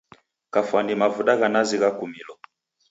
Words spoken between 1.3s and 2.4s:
gha nazi ghakumilo.